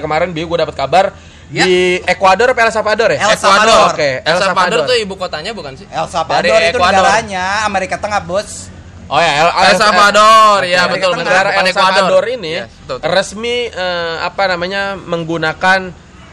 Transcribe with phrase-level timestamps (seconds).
[0.00, 1.06] kemarin bi gue dapat kabar
[1.50, 1.66] Ya.
[1.66, 3.26] di Ekuador apa El Salvador ya?
[3.26, 3.90] El Salvador.
[3.90, 5.82] Oke, El Salvador tuh ibu kotanya bukan sih?
[5.90, 7.02] El Salvador Dari itu Ekuador.
[7.02, 8.70] negaranya Amerika Tengah, Bos.
[9.10, 11.74] Oh ya, El, El Salvador, ya betul negara El.
[11.74, 13.10] Salvador ini Yes, betul, betul.
[13.10, 15.90] resmi eh, apa namanya menggunakan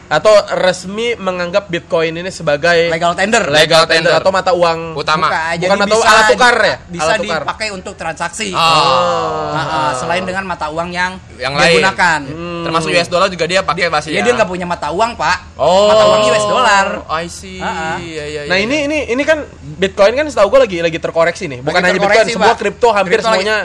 [0.08, 3.44] atau resmi menganggap Bitcoin ini sebagai Legal tender.
[3.46, 4.16] legal tender tender.
[4.16, 5.28] atau mata uang Utama.
[5.28, 6.76] Bukan, Bukan mata uang, alat tukar ya?
[6.82, 7.40] Bisa Alat tukar.
[7.44, 8.48] dipakai untuk transaksi.
[8.50, 9.52] Oh.
[9.52, 11.76] Nah, ah, selain dengan mata uang yang, Yang lain.
[11.78, 12.20] gunakan.
[12.64, 14.24] Termasuk US dollar juga dia pakai pasti Ya ya.
[14.24, 15.60] dia nggak punya mata uang, Pak.
[15.60, 15.92] Oh.
[15.92, 16.86] Mata uang US dollar.
[17.06, 17.60] I see.
[17.60, 17.96] Ah, ah.
[17.98, 18.64] Iya, iya, Nah iya.
[18.64, 19.44] ini ini ini kan
[19.76, 21.60] Bitcoin kan setahu gue lagi lagi terkoreksi nih.
[21.60, 22.58] Bukan hanya Lagi Bitcoin, terkoreksi, semua Pak.
[22.58, 23.58] kripto hampir Kripto lagi- semuanya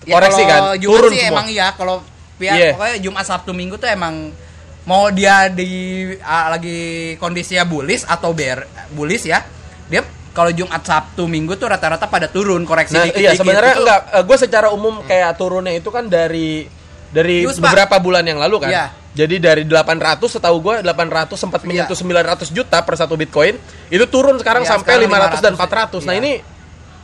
[0.00, 1.32] Ya, koreksi kan, kalau Jumat turun sih semua.
[1.34, 1.96] emang iya kalau
[2.36, 2.70] pihak Iya.
[2.72, 4.14] pokoknya Jumat Sabtu Minggu tuh emang
[4.88, 5.68] mau dia di
[6.18, 6.78] ah, lagi
[7.16, 9.44] kondisinya bullish atau bear bullish ya.
[9.86, 10.00] Dia
[10.32, 14.00] kalau Jumat Sabtu Minggu tuh rata-rata pada turun koreksi Nah dikit-dikit iya sebenarnya itu- enggak.
[14.24, 16.64] gue secara umum kayak turunnya itu kan dari
[17.08, 17.68] dari Yus, Pak.
[17.68, 18.70] beberapa bulan yang lalu kan.
[18.70, 18.86] Iya.
[19.10, 21.66] Jadi dari 800 setahu gue 800 sempat Iya.
[21.84, 23.56] menyentuh 900 juta per satu Bitcoin.
[23.88, 25.58] Itu turun sekarang Iya, sampai sekarang 500 dan 500.
[25.58, 26.02] 400.
[26.04, 26.20] Nah Iya.
[26.22, 26.32] ini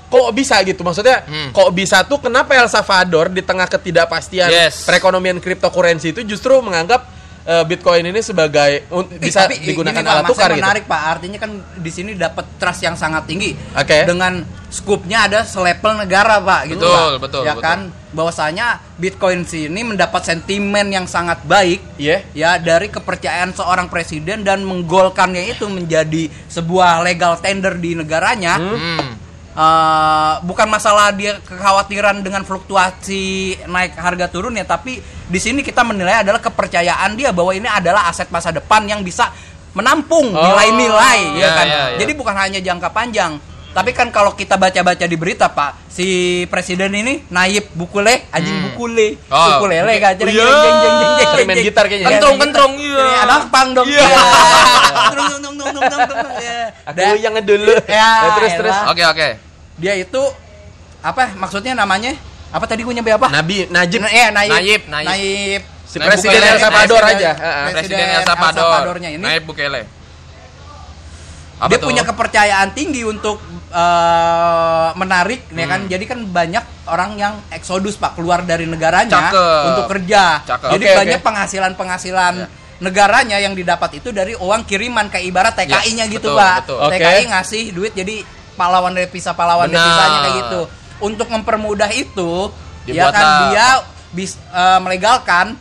[0.07, 0.81] kok bisa gitu?
[0.81, 1.51] Maksudnya Hmm.
[1.51, 4.85] kok bisa tuh kenapa El Salvador di tengah ketidakpastian Yes.
[4.85, 7.11] perekonomian cryptocurrency itu justru menganggap
[7.45, 10.65] eh, Bitcoin ini sebagai un- Ih, bisa tapi digunakan Pak, alat tukar yang gitu.
[10.65, 13.53] menarik Pak, artinya kan di sini dapat trust yang sangat tinggi.
[13.73, 14.09] Oke.
[14.09, 17.21] Dengan skupnya ada selevel negara Pak, gitu Betul, Pak.
[17.23, 17.63] betul, Ya betul.
[17.63, 17.79] kan,
[18.11, 21.85] bahwasanya Bitcoin sini mendapat sentimen yang sangat baik.
[22.01, 22.25] Iya.
[22.33, 28.57] Ya dari kepercayaan seorang presiden dan menggolkannya itu menjadi sebuah legal tender di negaranya.
[28.59, 29.21] Hmm.
[29.55, 35.81] Eh, bukan masalah dia kekhawatiran dengan fluktuasi naik harga turun ya, tapi di sini kita
[35.81, 39.33] menilai adalah kepercayaan dia bahwa ini adalah aset masa depan yang bisa
[39.73, 41.67] menampung Oh, nilai-nilai ya iya, kan.
[41.67, 41.99] iya, iya.
[41.99, 43.41] Jadi bukan hanya jangka panjang.
[43.75, 46.07] Tapi kan kalau kita baca-baca di berita Pak, si
[46.47, 48.65] presiden ini naib bukule, anjing Hmm.
[48.71, 50.13] bukule, Oh, ukulele buku- kan.
[50.15, 50.47] Jeng, Iya.
[50.47, 51.67] jeng, jeng, jeng, jeng, Sering main jeng.
[51.67, 52.07] gitar kayaknya.
[52.07, 53.05] Kentrong, Iya, kentrong, iya.
[53.27, 53.87] Anak pang dong.
[53.91, 54.07] Iya.
[55.11, 55.75] Dung, dung, dung,
[56.39, 56.59] ya.
[56.87, 57.75] Aku yang ngedulu.
[57.91, 58.77] Ya, Ya, terus terus.
[58.87, 59.29] Oke, oke.
[59.75, 60.23] dia itu
[61.03, 62.15] apa maksudnya namanya
[62.55, 65.07] apa tadi gue nyampe apa Nabi Najib Nah, ya naib Naib, naib.
[65.11, 67.31] naib si Naib presiden Bukele, El Salvador Presiden- aja.
[67.69, 68.63] Presiden El El Salvador.
[68.65, 69.21] Salvadornya ini.
[69.21, 69.83] Naib Bukele.
[71.55, 71.87] Apa dia tuh?
[71.87, 73.39] punya kepercayaan tinggi untuk
[73.71, 75.67] eh, menarik ya Hmm.
[75.69, 79.63] kan jadi kan banyak orang yang eksodus pak keluar dari negaranya Cakep.
[79.67, 80.71] untuk kerja Cakep.
[80.73, 81.27] jadi Oke, banyak oke.
[81.27, 82.47] penghasilan penghasilan Ya.
[82.77, 86.79] negaranya yang didapat itu dari uang kiriman kayak ibarat TKI-nya Ya, gitu betul, pak betul.
[86.89, 88.23] TKI ngasih duit jadi
[88.55, 89.79] pahlawan devisa pahlawan Benar.
[89.81, 90.61] devisanya kayak gitu
[91.05, 92.49] untuk mempermudah itu
[92.85, 93.67] ya Dibuatlah- kan dia
[94.11, 95.61] bis, eh, melegalkan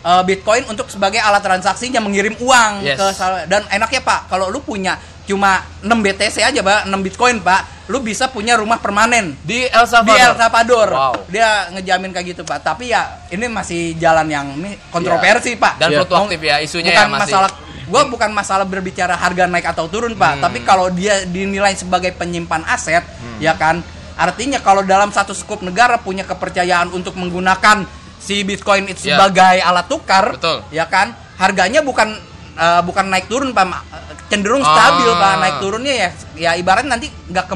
[0.00, 2.94] eh, Bitcoin untuk sebagai alat transaksinya mengirim uang Yes.
[2.94, 7.42] ke sal- dan enaknya Pak kalau lu punya cuma 6 BTC aja Pak 6 Bitcoin
[7.42, 10.18] Pak lu bisa punya rumah permanen di El di Salvador.
[10.20, 11.14] El Salvador Wow.
[11.26, 15.90] dia ngejamin kayak gitu Pak tapi ya ini masih jalan yang ini kontroversi Pak Dan
[15.90, 15.98] Iya.
[16.00, 17.22] fluktuatif ya isunya bukan ya masih.
[17.26, 17.50] masalah
[17.86, 20.42] gua bukan masalah berbicara harga naik atau turun Pak Hmm.
[20.42, 23.38] tapi kalau dia dinilai sebagai penyimpan aset Hmm.
[23.38, 23.82] ya kan
[24.16, 27.84] artinya kalau dalam satu skup negara punya kepercayaan untuk menggunakan
[28.16, 29.20] si Bitcoin itu Ya.
[29.20, 30.64] sebagai alat tukar Betul.
[30.72, 32.16] ya kan harganya bukan
[32.56, 33.84] eh, bukan naik turun Pak
[34.26, 34.72] cenderung Ah.
[34.72, 37.46] stabil Pak naik turunnya ya ya ibarat nanti nggak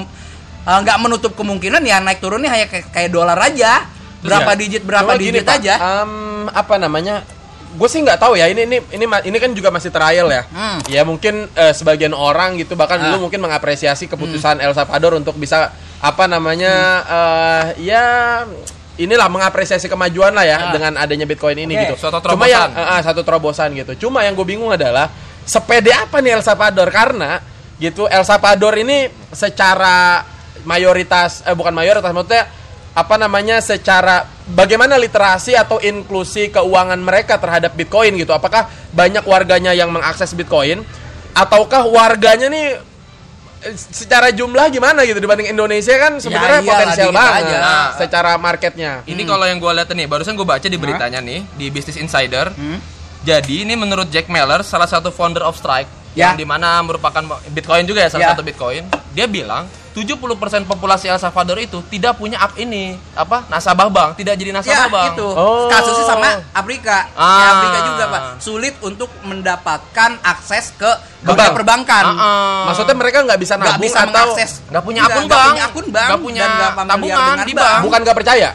[0.62, 3.88] eh, nggak menutup kemungkinan ya naik turunnya hanya kayak, kayak dolar aja
[4.20, 4.60] berapa Iya.
[4.60, 6.12] digit berapa Cuma gini, digit Pak, aja em,
[6.52, 7.24] apa namanya?
[7.70, 8.50] Gue sih nggak tahu ya.
[8.50, 10.42] Ini ini ini ini kan juga masih trial ya.
[10.52, 10.82] Hmm.
[10.90, 13.08] Ya mungkin eh, sebagian orang gitu bahkan Ah.
[13.08, 16.74] dulu mungkin mengapresiasi keputusan El Salvador untuk bisa apa namanya
[17.04, 18.04] eh, ya
[18.96, 20.72] inilah mengapresiasi kemajuan lah ya Ah.
[20.72, 21.82] dengan adanya Bitcoin ini Oke.
[21.88, 21.94] gitu.
[22.08, 24.08] Suatu Cuma yang eh, eh, satu terobosan gitu.
[24.08, 25.08] Cuma yang gue bingung adalah
[25.44, 27.40] sepede apa nih El Salvador karena
[27.80, 30.20] gitu El Salvador ini secara
[30.68, 32.44] mayoritas eh bukan mayoritas maksudnya
[32.92, 38.36] apa namanya secara bagaimana literasi atau inklusi keuangan mereka terhadap Bitcoin gitu.
[38.36, 40.84] Apakah banyak warganya yang mengakses Bitcoin
[41.32, 42.89] ataukah warganya nih
[43.76, 47.56] secara jumlah gimana gitu dibanding Indonesia kan sebenarnya iyalah, potensial banget aja.
[47.60, 48.92] Nah, secara marketnya.
[49.04, 52.52] Ini kalau yang gue lihat nih, barusan gue baca di beritanya nih di Business Insider.
[53.20, 56.32] Jadi ini menurut Jack Mallers, salah satu founder of Strike, Ya.
[56.32, 57.20] yang di mana merupakan
[57.52, 58.30] Bitcoin juga ya salah Ya.
[58.32, 58.88] satu Bitcoin.
[59.12, 60.22] Dia bilang 70%
[60.64, 64.86] populasi El Salvador itu tidak punya up ini apa nasabah bank, tidak jadi nasabah Ya
[64.88, 65.06] bank.
[65.12, 65.66] itu Oh.
[65.66, 67.10] kasusnya sama Afrika.
[67.12, 67.26] Ah.
[67.36, 70.86] Ya, Afrika juga pak sulit untuk mendapatkan akses ke
[71.20, 71.52] Ke bank bank.
[71.54, 72.04] perbankan.
[72.06, 72.60] Ah, ah.
[72.66, 75.50] Maksudnya mereka nggak bisa Nggak nabung bisa atau mengakses, nggak punya Nggak- akun nggak bank,
[75.50, 77.66] punya akun bank, nggak punya dan nggak tabungan dengan di bank.
[77.66, 77.80] bank.
[77.84, 78.50] bukan nggak percaya?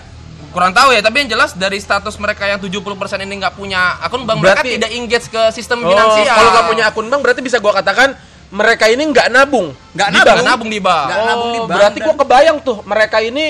[0.49, 2.79] Kurang tahu ya, tapi yang jelas dari status mereka yang 70%
[3.19, 6.31] ini nggak punya akun bank, mereka Berarti- tidak engage ke sistem Oh, finansial.
[6.33, 8.15] kalau nggak punya akun bank berarti bisa gua katakan
[8.49, 10.45] mereka ini nggak nabung Nggak di nabung.
[10.45, 11.05] nabung di bank.
[11.07, 13.45] Nggak Oh, nabung di bank berarti dan- gua kebayang tuh mereka ini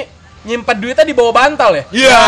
[0.45, 1.83] nyimpan duitnya di bawah bantal ya?
[1.89, 2.21] Iya.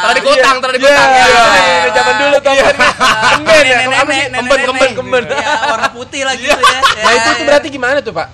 [0.00, 1.08] Tadi dikutang, tadi Iya, dikutang.
[1.08, 1.40] iya, Iya.
[1.40, 2.74] iya, iya, zaman dulu tuh kan.
[3.32, 3.78] Kemben ya?
[4.30, 5.22] Kemben, kemben, kemben.
[5.26, 6.78] Iya, warna putih lagi gitu ya.
[7.00, 8.28] Nah itu tuh berarti gimana tuh pak?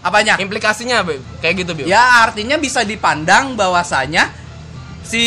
[0.00, 0.40] apanya?
[0.40, 1.04] Implikasinya
[1.38, 1.84] kayak gitu, Bil.
[1.84, 4.32] Ya artinya bisa dipandang bahwasanya
[5.04, 5.24] si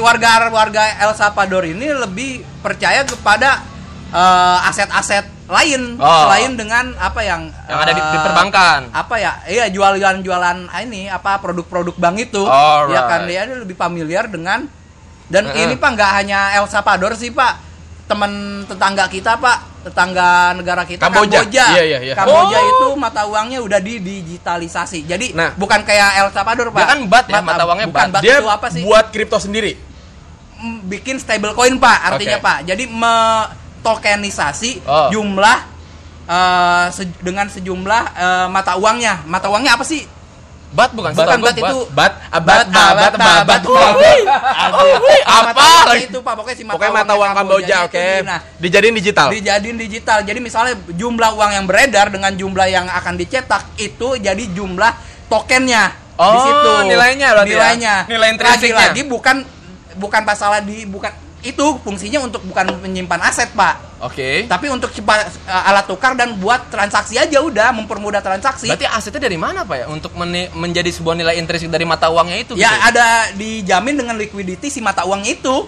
[0.00, 3.60] warga-warga El Salvador ini lebih percaya kepada
[4.08, 6.08] eh, aset-aset lain Oh.
[6.24, 8.80] selain dengan apa yang Yang ada di- di eh, perbankan.
[8.90, 9.32] Apa ya?
[9.44, 12.42] Iya jualan-jualan ini apa produk-produk bank itu.
[12.42, 12.92] Alright.
[12.92, 14.64] Ya kan dia lebih familiar dengan
[15.26, 15.64] dan Heeh.
[15.66, 17.70] ini Pak nggak hanya El Salvador sih Pak.
[18.02, 18.32] Teman
[18.66, 21.40] tetangga kita Pak, tetangga negara kita Kamboja.
[21.40, 21.64] Kamboja.
[21.70, 22.14] Iya, iya, iya.
[22.14, 22.68] Kamboja Oh.
[22.68, 25.04] itu mata uangnya udah didigitalisasi.
[25.04, 25.54] Jadi Nah.
[25.54, 26.76] bukan kayak El Salvador, Pak.
[26.76, 28.12] Dia kan bat ya, mata uangnya bukan bat.
[28.12, 28.22] bat.
[28.22, 28.82] Dia itu apa sih?
[28.82, 29.78] buat kripto sendiri.
[30.58, 31.98] Mm, bikin stable coin, Pak.
[32.12, 32.44] Artinya, Oke.
[32.44, 32.58] Pak.
[32.66, 32.84] Jadi
[33.82, 35.10] tokenisasi Oh.
[35.10, 35.58] jumlah
[36.24, 39.26] eh, se- dengan sejumlah eh, mata uangnya.
[39.26, 40.06] Mata uangnya apa sih?
[40.72, 41.78] Bat bukan, Bukan setahu bat gua itu.
[41.92, 43.60] Bat, abat, Bat, abat, abat.
[45.28, 45.92] Apa?
[45.98, 46.32] Itu, Pak.
[46.32, 47.92] Pokoknya si mata, Pokoknya mata uang Kamboja, oke.
[47.92, 49.28] di- Nah, Dijadiin digital.
[49.28, 50.18] dijadiin digital.
[50.22, 54.92] Jadi misalnya jumlah uang yang beredar dengan jumlah yang akan dicetak itu jadi jumlah
[55.28, 56.72] tokennya di Oh, situ.
[56.88, 57.56] nilainya berarti ya?
[57.58, 57.94] Nilainya.
[58.06, 58.72] Nilai intrinsiknya.
[58.72, 59.36] Lagi-lagi bukan
[59.92, 63.98] bukan masalah di bukan itu fungsinya untuk bukan menyimpan aset, Pak.
[64.02, 64.46] Oke.
[64.46, 68.70] Tapi untuk cepat uh, alat tukar dan buat transaksi aja udah mempermudah transaksi.
[68.70, 69.86] Berarti asetnya dari mana, Pak ya?
[69.90, 72.88] Untuk meni- menjadi sebuah nilai intrinsik dari mata uangnya itu ya gitu?
[72.94, 75.66] ada dijamin dengan liquidity si mata uang itu.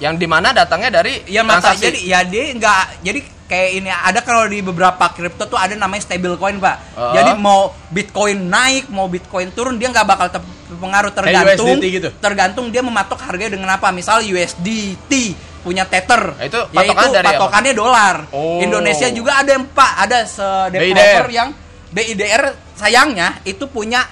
[0.00, 1.86] Yang di mana datangnya dari Ya mata transaksi.
[1.86, 3.20] jadi ya dia nggak jadi
[3.50, 6.94] kayak ini ada kalau di beberapa kripto tuh ada namanya stable coin pak.
[6.94, 7.10] Oh.
[7.10, 12.08] Jadi mau bitcoin naik mau bitcoin turun dia nggak bakal terpengaruh tergantung USDT gitu?
[12.22, 13.90] tergantung dia mematok harganya dengan apa.
[13.90, 17.32] Misal USDT punya tether, Nah, itu yaitu patokannya dari apa?
[17.36, 18.16] patokannya dolar.
[18.30, 18.62] Oh.
[18.62, 21.28] Indonesia juga ada yang pak ada se developer BIDR.
[21.28, 21.48] yang
[21.90, 22.42] BIDR
[22.78, 24.06] sayangnya itu punya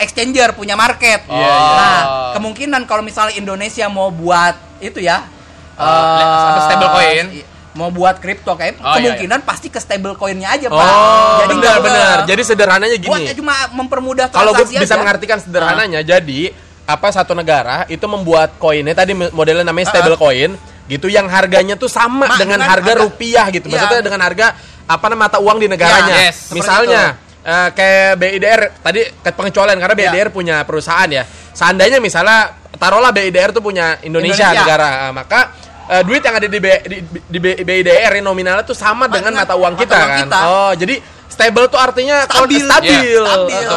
[0.00, 1.22] exchanger punya market.
[1.28, 1.54] Iya.
[1.78, 2.00] Nah
[2.34, 5.28] kemungkinan kalau misalnya Indonesia mau buat itu ya
[5.72, 7.26] Eh, apa, stable coin?
[7.72, 11.54] Mau buat kripto kayak Oh, iya, kemungkinan pasti ke stable coinnya aja pak Oh, jadi
[11.54, 12.16] benar benar.
[12.24, 13.38] Jadi sederhananya buatnya gini.
[13.38, 15.00] cuma mempermudah Kalau gue transaksi bisa aja.
[15.00, 16.52] mengartikan sederhananya, jadi
[16.82, 20.52] apa satu negara itu membuat koinnya tadi modelnya namanya stable coin
[20.84, 23.66] gitu yang harganya tuh sama Ma, dengan dengan harga rupiah gitu.
[23.66, 23.74] Iya.
[23.78, 24.46] Maksudnya dengan harga
[24.84, 26.14] apa namanya mata uang di negaranya.
[26.18, 27.02] Ya, yes, Misalnya
[27.40, 30.02] eh, kayak BIDR tadi ke pengecualian karena Iya.
[30.10, 31.24] BIDR punya perusahaan ya.
[31.52, 34.60] Seandainya misalnya taruhlah BIDR tuh punya Indonesia, Indonesia.
[34.60, 35.40] negara, Ah, maka
[35.88, 39.32] eh, duit yang ada di, B- di, di B- BIDR nominalnya tuh sama Sama dengan
[39.32, 40.18] dengan mata uang mata kita uang kan.
[40.20, 40.38] kita.
[40.44, 40.94] Oh, jadi
[41.26, 42.62] stable tuh artinya kalau Stabil.
[42.62, 42.92] stabil.
[42.92, 43.56] Iya, stabil.
[43.56, 43.68] Eh,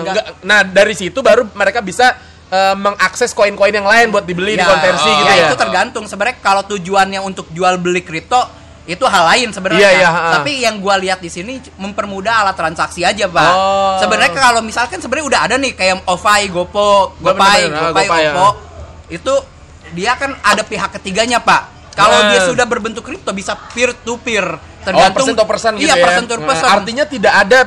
[0.00, 2.14] Nggak- nggak- nah, dari situ baru mereka bisa
[2.46, 5.46] eh, mengakses koin-koin yang lain buat dibeli, Ya, dikonversi oh, gitu ya, ya.
[5.46, 8.42] itu tergantung sebenarnya kalau tujuannya untuk jual beli kripto
[8.82, 10.30] itu hal lain sebenarnya Iya, iya, ha.
[10.34, 14.02] tapi yang gua lihat di sini mempermudah alat transaksi aja pak Oh.
[14.02, 18.24] sebenarnya kalau misalkan sebenarnya udah ada nih kayak OVI, GoPo, GoPay, GoPay, GoPay,
[19.10, 19.34] itu
[19.94, 22.28] dia kan ada pihak ketiganya pak kalau Eh.
[22.32, 26.04] dia sudah berbentuk kripto bisa peer to peer oh, persen to persen gitu iya ya.
[26.04, 27.58] persen to Nah, Artinya tidak ada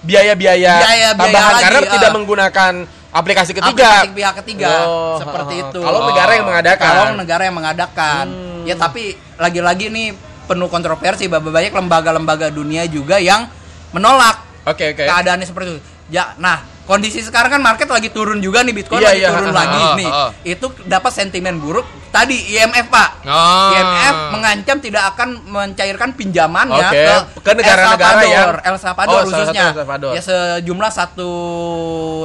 [0.00, 0.74] biaya-biaya
[1.12, 1.92] tambahan lagi, karena ah.
[1.98, 2.72] tidak menggunakan
[3.10, 4.06] aplikasi ketiga.
[4.06, 5.68] Aplikasi pihak ketiga Oh, seperti ha, ha.
[5.68, 5.80] itu.
[5.82, 6.90] Kalau negara yang mengadakan.
[6.94, 8.24] Kalau negara yang mengadakan.
[8.30, 8.62] Hmm.
[8.68, 10.08] Ya tapi lagi-lagi nih
[10.46, 13.46] penuh kontroversi banyak lembaga-lembaga dunia juga yang
[13.94, 15.04] menolak Oke, oke.
[15.06, 15.82] keadaannya seperti itu.
[16.10, 19.54] Ya, nah kondisi sekarang kan market lagi turun juga nih Bitcoin Iya, lagi iya, turun
[19.60, 20.10] lagi ha, nih.
[20.10, 20.24] ha.
[20.42, 21.86] Itu dapat sentimen buruk.
[22.10, 23.08] Tadi IMF Pak.
[23.22, 23.70] Oh.
[23.70, 29.70] IMF mengancam tidak akan mencairkan pinjamannya Oke, ke, ke negara-negara yang- El Salvador Oh, khususnya.
[29.70, 30.10] El Salvador.
[30.10, 31.30] Ya sejumlah satu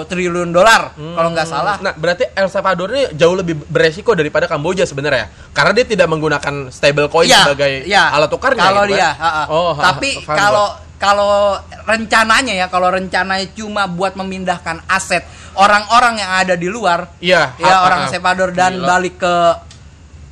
[0.04, 1.78] triliun dolar kalau nggak salah.
[1.80, 5.30] Nah, berarti El Salvador ini jauh lebih beresiko daripada Kamboja sebenarnya.
[5.52, 8.10] Karena dia tidak menggunakan stable coin Iya, sebagai iya.
[8.10, 8.64] alat tukarnya.
[8.64, 8.98] Kalau gitu kan.
[8.98, 9.44] dia, ha, ha.
[9.48, 10.68] Oh, ha, tapi kalau.
[11.06, 15.22] Kalau rencananya ya, kalau rencananya cuma buat memindahkan aset
[15.54, 18.10] orang-orang yang ada di luar, Iya, ya ha, orang ha.
[18.10, 18.88] Salvador dan Gila.
[18.90, 19.36] balik ke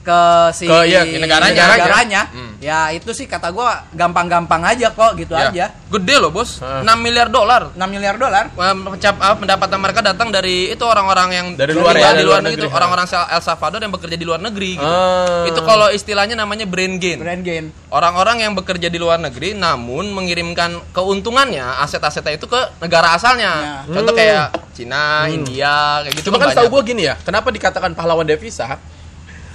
[0.03, 0.19] ke
[0.51, 1.63] si Ke, iya, ke negaranya.
[1.71, 2.53] negaranya, Hmm.
[2.59, 5.47] ya itu sih kata gua gampang-gampang aja kok gitu Ya.
[5.47, 5.65] aja.
[5.87, 6.59] Gede loh, Bos.
[6.59, 6.83] Heeh.
[6.83, 7.71] 6 miliar dolar.
[7.71, 8.51] 6 miliar dolar.
[8.51, 12.27] Pencap- apa, pendapatan mereka datang dari itu orang-orang yang Dari luar ya, di dari luar
[12.27, 12.75] luar negeri, negeri.
[12.75, 14.83] orang-orang El Salvador yang bekerja di luar negeri gitu.
[14.85, 15.45] Ah.
[15.45, 17.17] Itu kalau istilahnya namanya brain gain.
[17.17, 17.65] Brand gain.
[17.87, 23.51] Orang-orang yang bekerja di luar negeri namun mengirimkan keuntungannya aset-asetnya itu ke negara asalnya.
[23.53, 23.75] Ya.
[23.87, 24.19] Contoh Hmm.
[24.19, 28.81] kayak Cina, India, kayak gitu Cuma kan tahu gue gini ya, kenapa dikatakan pahlawan devisa?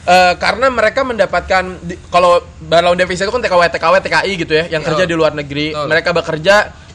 [0.09, 4.65] Eh, karena mereka mendapatkan di- kalau pahlawan devisa itu kan TKW, TKW, TKI gitu ya,
[4.73, 4.89] yang Iya.
[4.89, 5.77] kerja di luar negeri.
[5.77, 5.85] Betul.
[5.85, 6.55] Mereka bekerja,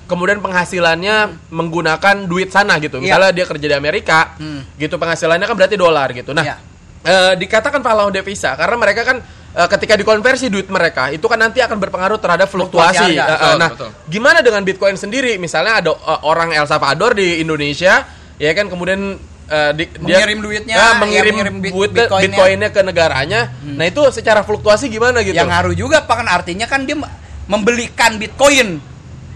[0.09, 1.15] kemudian penghasilannya
[1.53, 2.97] menggunakan duit sana gitu.
[2.97, 3.13] Iya.
[3.13, 4.65] Misalnya dia kerja di Amerika, Hmm.
[4.75, 6.33] gitu penghasilannya kan berarti dolar gitu.
[6.33, 6.57] Nah,
[7.05, 9.21] eh, dikatakan pahlawan devisa karena mereka kan
[9.53, 13.13] eh, ketika dikonversi duit mereka itu kan nanti akan berpengaruh terhadap fluktuasi.
[13.13, 13.25] Harga.
[13.29, 13.89] Betul, nah, betul.
[14.09, 15.37] gimana dengan Bitcoin sendiri?
[15.37, 15.93] Misalnya ada
[16.25, 18.01] orang El Salvador di Indonesia
[18.41, 22.19] ya kan kemudian eh, di- Mengirim duitnya, Nah, ya, mengirim, mengirim bit- duit- bitcoinnya.
[22.19, 22.25] Hmm.
[22.29, 23.41] bitcoinnya ke negaranya.
[23.61, 25.33] Nah, itu secara fluktuasi gimana gitu?
[25.33, 26.95] Yang ngaruh juga apa kan artinya kan dia
[27.43, 28.79] membelikan Bitcoin.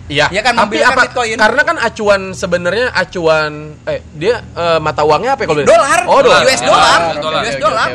[0.07, 0.31] Iya.
[0.31, 1.01] Ya kan, Tapi membelikan apa?
[1.03, 1.35] Bitcoin.
[1.35, 3.51] Karena kan acuan sebenarnya acuan
[3.83, 5.99] eh dia eh, mata uangnya apa ya kalau Dolar.
[6.07, 6.41] Oh, dolar.
[6.41, 6.99] US Ah, dollar.
[7.03, 7.87] oke, oke, US oke, dollar.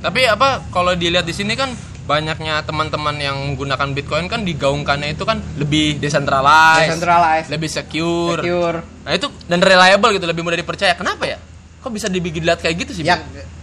[0.00, 1.70] Tapi apa kalau dilihat di sini kan
[2.10, 7.48] banyaknya teman-teman yang menggunakan Bitcoin kan digaungkannya itu kan lebih decentralized, Decentralized.
[7.54, 8.42] lebih secure.
[8.42, 8.76] Secure.
[9.06, 10.98] Nah, itu dan reliable gitu, lebih mudah dipercaya.
[10.98, 11.38] Kenapa ya?
[11.80, 13.04] Kok bisa dibikin dilihat kayak gitu sih?
[13.08, 13.16] Ya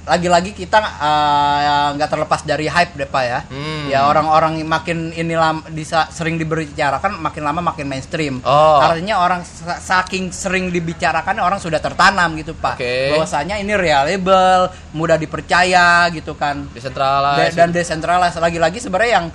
[0.08, 3.40] lagi-lagi kita eh, nggak terlepas dari hype deh pak ya.
[3.52, 3.86] Hmm.
[3.92, 8.40] Ya orang-orang makin ini lam, disa, sering dibicarakan makin lama makin mainstream.
[8.48, 8.80] Oh.
[8.80, 12.80] Artinya orang sa- saking sering dibicarakan orang sudah tertanam gitu pak.
[12.80, 13.14] Oke.
[13.14, 16.72] Bahwasanya ini reliable, mudah dipercaya gitu kan.
[16.72, 17.60] Decentralized.
[17.60, 19.28] dan decentralized lagi-lagi sebenarnya yang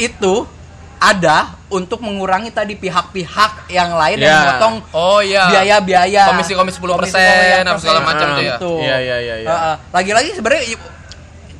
[0.00, 0.48] itu
[1.00, 4.40] ada untuk mengurangi tadi pihak-pihak yang lain yang Ya.
[4.44, 5.48] memotong Oh iya.
[5.48, 8.54] biaya-biaya Komisi-komisi 10%, Komisi-komisi apa segala macam Ah, tuh ya.
[8.54, 8.78] Betul.
[8.78, 9.56] Iya, iya, iya, iya.
[9.88, 10.62] Lagi-lagi sebenarnya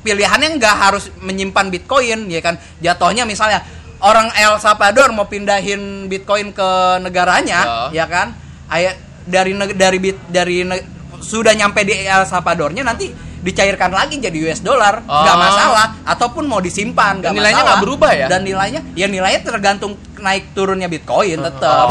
[0.00, 3.60] pilihannya nggak harus menyimpan Bitcoin ya kan jatuhnya misalnya
[4.00, 6.70] orang El Salvador mau pindahin Bitcoin ke
[7.00, 8.32] negaranya ya kan
[8.66, 10.84] ayat dari dari bit dari ne-
[11.20, 15.40] sudah nyampe di El Salvadornya nanti dicairkan lagi jadi US dollar nggak Oh.
[15.40, 18.26] masalah ataupun mau disimpan nggak nilainya nggak berubah ya?
[18.28, 21.44] dan nilainya ya nilainya tergantung naik turunnya Bitcoin Oh.
[21.46, 21.88] tetap